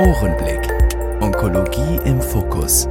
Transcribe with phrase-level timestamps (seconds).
[0.00, 0.66] Ohrenblick.
[1.20, 2.84] Onkologie im Fokus.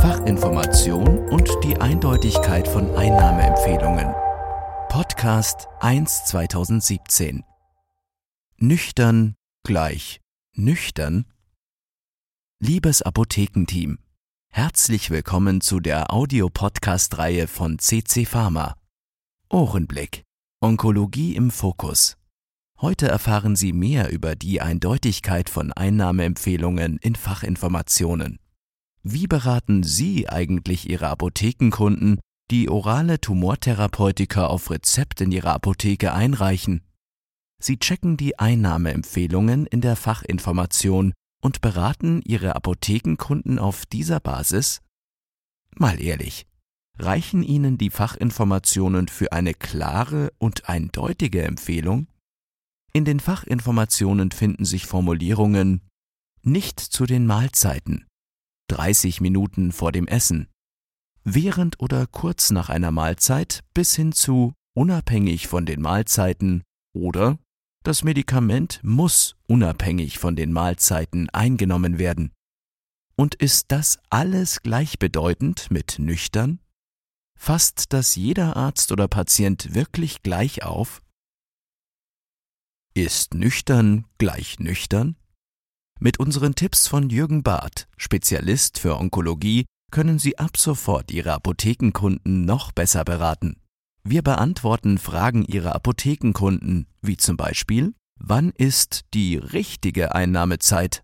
[0.00, 4.14] Fachinformation und die Eindeutigkeit von Einnahmeempfehlungen.
[4.88, 7.42] Podcast 1 2017.
[8.58, 10.20] Nüchtern gleich
[10.54, 11.24] nüchtern?
[12.60, 13.98] Liebes Apothekenteam,
[14.50, 18.76] herzlich willkommen zu der Audiopodcast-Reihe von CC Pharma.
[19.48, 20.22] Ohrenblick.
[20.60, 22.19] Onkologie im Fokus.
[22.82, 28.38] Heute erfahren Sie mehr über die Eindeutigkeit von Einnahmeempfehlungen in Fachinformationen.
[29.02, 36.80] Wie beraten Sie eigentlich Ihre Apothekenkunden, die orale Tumortherapeutika auf Rezept in ihrer Apotheke einreichen?
[37.62, 41.12] Sie checken die Einnahmeempfehlungen in der Fachinformation
[41.42, 44.80] und beraten Ihre Apothekenkunden auf dieser Basis?
[45.76, 46.46] Mal ehrlich,
[46.98, 52.06] reichen Ihnen die Fachinformationen für eine klare und eindeutige Empfehlung?
[52.92, 55.82] In den Fachinformationen finden sich Formulierungen
[56.42, 58.06] nicht zu den Mahlzeiten,
[58.68, 60.48] 30 Minuten vor dem Essen,
[61.24, 67.38] während oder kurz nach einer Mahlzeit bis hin zu unabhängig von den Mahlzeiten oder
[67.82, 72.32] das Medikament muss unabhängig von den Mahlzeiten eingenommen werden.
[73.16, 76.60] Und ist das alles gleichbedeutend mit nüchtern?
[77.38, 81.02] Fasst das jeder Arzt oder Patient wirklich gleich auf?
[83.02, 85.16] Ist nüchtern gleich nüchtern?
[86.00, 92.44] Mit unseren Tipps von Jürgen Barth, Spezialist für Onkologie, können Sie ab sofort Ihre Apothekenkunden
[92.44, 93.56] noch besser beraten.
[94.04, 101.02] Wir beantworten Fragen Ihrer Apothekenkunden, wie zum Beispiel, wann ist die richtige Einnahmezeit?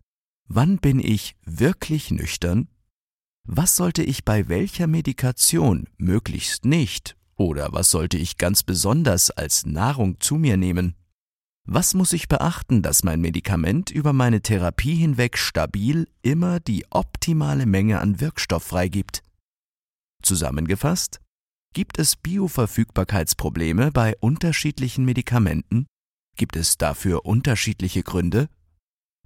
[0.49, 2.69] Wann bin ich wirklich nüchtern?
[3.45, 9.65] Was sollte ich bei welcher Medikation möglichst nicht oder was sollte ich ganz besonders als
[9.65, 10.95] Nahrung zu mir nehmen?
[11.69, 17.67] Was muss ich beachten, dass mein Medikament über meine Therapie hinweg stabil immer die optimale
[17.67, 19.25] Menge an Wirkstoff freigibt?
[20.23, 21.21] Zusammengefasst,
[21.75, 25.87] gibt es Bioverfügbarkeitsprobleme bei unterschiedlichen Medikamenten?
[26.37, 28.49] Gibt es dafür unterschiedliche Gründe?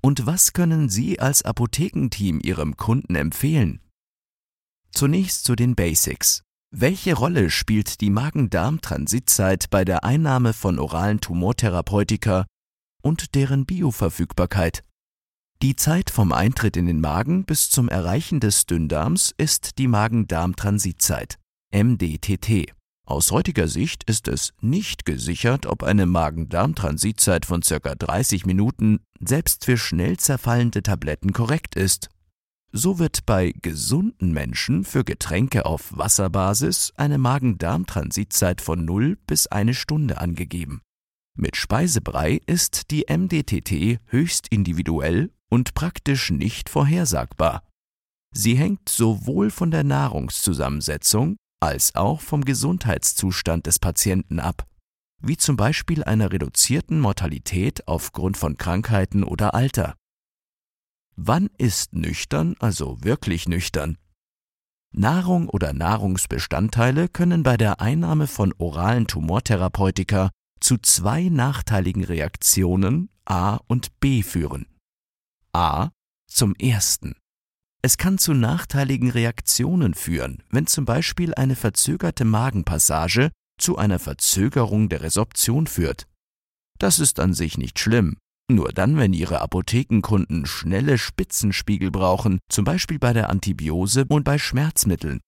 [0.01, 3.81] Und was können Sie als Apothekenteam Ihrem Kunden empfehlen?
[4.93, 6.43] Zunächst zu den Basics.
[6.73, 12.47] Welche Rolle spielt die Magen-Darm-Transitzeit bei der Einnahme von oralen Tumortherapeutika
[13.03, 14.85] und deren Bioverfügbarkeit?
[15.63, 21.41] Die Zeit vom Eintritt in den Magen bis zum Erreichen des Dünndarms ist die Magen-Darm-Transitzeit,
[21.75, 22.73] MDTT.
[23.05, 27.97] Aus heutiger Sicht ist es nicht gesichert, ob eine Magen-Darm-Transitzeit von ca.
[27.97, 32.11] 30 Minuten selbst für schnell zerfallende Tabletten korrekt ist
[32.73, 39.75] so wird bei gesunden Menschen für Getränke auf Wasserbasis eine Magen-Darm-Transitzeit von 0 bis eine
[39.75, 40.81] Stunde angegeben.
[41.37, 47.63] Mit Speisebrei ist die MDTT höchst individuell und praktisch nicht vorhersagbar.
[48.33, 54.67] Sie hängt sowohl von der Nahrungszusammensetzung als auch vom Gesundheitszustand des Patienten ab,
[55.21, 59.97] wie zum Beispiel einer reduzierten Mortalität aufgrund von Krankheiten oder Alter.
[61.23, 63.99] Wann ist nüchtern, also wirklich nüchtern?
[64.91, 70.31] Nahrung oder Nahrungsbestandteile können bei der Einnahme von oralen Tumortherapeutika
[70.61, 74.65] zu zwei nachteiligen Reaktionen A und B führen.
[75.53, 75.91] A.
[76.27, 77.15] Zum ersten.
[77.83, 84.89] Es kann zu nachteiligen Reaktionen führen, wenn zum Beispiel eine verzögerte Magenpassage zu einer Verzögerung
[84.89, 86.07] der Resorption führt.
[86.79, 88.17] Das ist an sich nicht schlimm,
[88.55, 94.39] nur dann, wenn Ihre Apothekenkunden schnelle Spitzenspiegel brauchen, zum Beispiel bei der Antibiose und bei
[94.39, 95.21] Schmerzmitteln.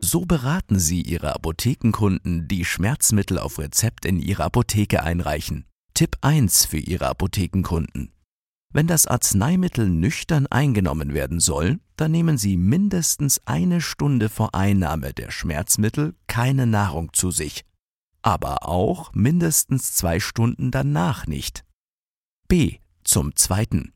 [0.00, 5.64] So beraten Sie Ihre Apothekenkunden, die Schmerzmittel auf Rezept in Ihre Apotheke einreichen.
[5.94, 8.12] Tipp 1 für Ihre Apothekenkunden.
[8.72, 15.12] Wenn das Arzneimittel nüchtern eingenommen werden soll, dann nehmen Sie mindestens eine Stunde vor Einnahme
[15.12, 17.64] der Schmerzmittel keine Nahrung zu sich
[18.26, 21.64] aber auch mindestens zwei Stunden danach nicht.
[22.48, 22.78] B.
[23.04, 23.92] Zum Zweiten.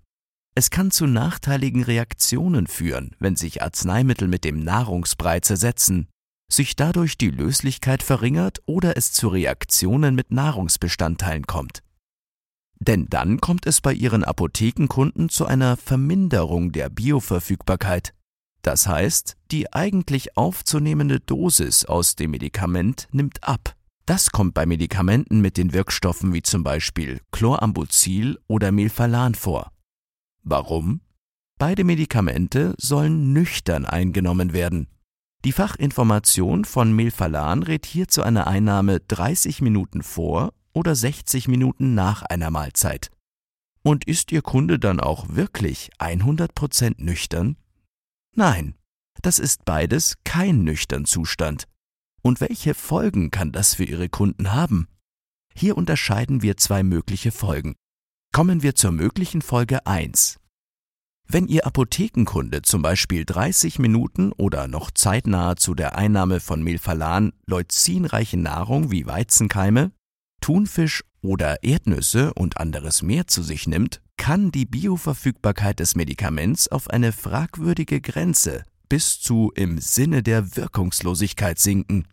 [0.54, 6.06] Es kann zu nachteiligen Reaktionen führen, wenn sich Arzneimittel mit dem Nahrungsbrei zersetzen,
[6.48, 11.82] sich dadurch die Löslichkeit verringert oder es zu Reaktionen mit Nahrungsbestandteilen kommt.
[12.78, 18.14] Denn dann kommt es bei Ihren Apothekenkunden zu einer Verminderung der Bioverfügbarkeit.
[18.62, 23.74] Das heißt, die eigentlich aufzunehmende Dosis aus dem Medikament nimmt ab.
[24.10, 29.70] Das kommt bei Medikamenten mit den Wirkstoffen wie zum Beispiel Chlorambucil oder Melphalan vor.
[30.42, 31.02] Warum?
[31.60, 34.88] Beide Medikamente sollen nüchtern eingenommen werden.
[35.44, 41.94] Die Fachinformation von Melphalan rät hier zu einer Einnahme 30 Minuten vor oder 60 Minuten
[41.94, 43.12] nach einer Mahlzeit.
[43.84, 47.58] Und ist Ihr Kunde dann auch wirklich 100% nüchtern?
[48.34, 48.74] Nein,
[49.22, 51.68] das ist beides kein nüchtern Zustand.
[52.22, 54.88] Und welche Folgen kann das für Ihre Kunden haben?
[55.54, 57.74] Hier unterscheiden wir zwei mögliche Folgen.
[58.32, 60.38] Kommen wir zur möglichen Folge 1.
[61.26, 67.32] Wenn Ihr Apothekenkunde zum Beispiel 30 Minuten oder noch zeitnah zu der Einnahme von Melphalan
[67.46, 69.92] leucinreiche Nahrung wie Weizenkeime,
[70.40, 76.90] Thunfisch oder Erdnüsse und anderes mehr zu sich nimmt, kann die Bioverfügbarkeit des Medikaments auf
[76.90, 82.06] eine fragwürdige Grenze bis zu im Sinne der Wirkungslosigkeit sinken.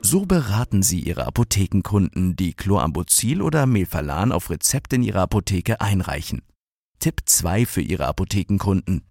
[0.00, 6.42] So beraten Sie Ihre Apothekenkunden, die Chlorambucil oder Melphalan auf Rezept in Ihrer Apotheke einreichen.
[6.98, 9.02] Tipp 2 für Ihre Apothekenkunden.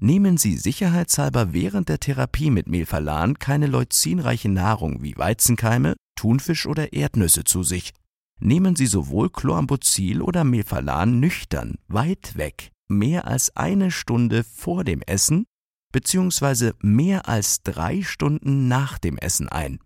[0.00, 6.94] Nehmen Sie sicherheitshalber während der Therapie mit Melphalan keine leucinreiche Nahrung wie Weizenkeime, Thunfisch oder
[6.94, 7.92] Erdnüsse zu sich.
[8.40, 15.02] Nehmen Sie sowohl Chlorambucil oder Melphalan nüchtern, weit weg, mehr als eine Stunde vor dem
[15.02, 15.46] Essen
[15.92, 16.72] bzw.
[16.80, 19.78] mehr als drei Stunden nach dem Essen ein.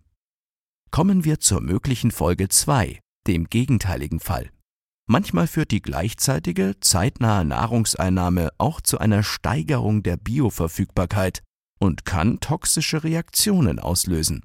[0.91, 4.49] Kommen wir zur möglichen Folge 2, dem gegenteiligen Fall.
[5.07, 11.41] Manchmal führt die gleichzeitige, zeitnahe Nahrungseinnahme auch zu einer Steigerung der Bioverfügbarkeit
[11.79, 14.43] und kann toxische Reaktionen auslösen.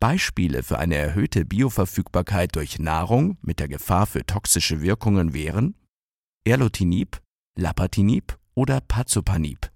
[0.00, 5.74] Beispiele für eine erhöhte Bioverfügbarkeit durch Nahrung mit der Gefahr für toxische Wirkungen wären
[6.44, 7.20] Erlotinib,
[7.60, 9.72] Lapatinib oder Pazopanib.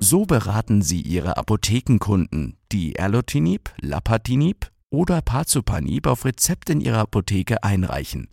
[0.00, 7.62] So beraten Sie Ihre Apothekenkunden, die Erlotinib, Lapatinib oder Pazopanib auf Rezept in Ihrer Apotheke
[7.62, 8.26] einreichen.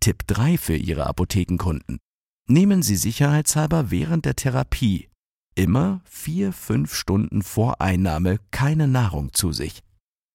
[0.00, 1.98] Tipp 3 für Ihre Apothekenkunden.
[2.46, 5.08] Nehmen Sie sicherheitshalber während der Therapie
[5.54, 9.82] immer 4-5 Stunden vor Einnahme keine Nahrung zu sich.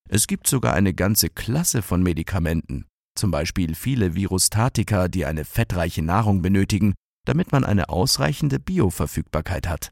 [0.09, 6.01] Es gibt sogar eine ganze Klasse von Medikamenten, zum Beispiel viele Virustatika, die eine fettreiche
[6.01, 6.93] Nahrung benötigen,
[7.25, 9.91] damit man eine ausreichende Bioverfügbarkeit hat.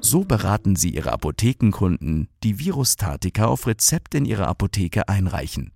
[0.00, 5.72] So beraten Sie Ihre Apothekenkunden, die Virustatika auf Rezept in Ihrer Apotheke einreichen.